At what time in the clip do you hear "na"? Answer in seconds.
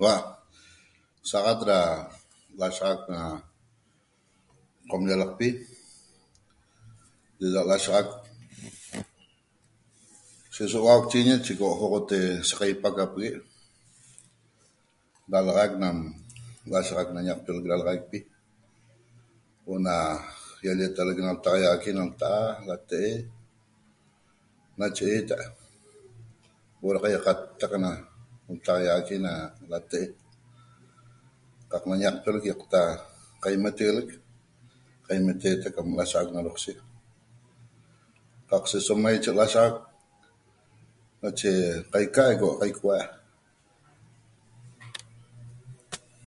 1.68-1.78, 3.12-3.20, 17.12-17.20, 19.86-19.94, 21.96-22.02, 27.84-27.90, 29.24-29.32, 31.88-31.94, 35.84-35.92, 36.34-36.40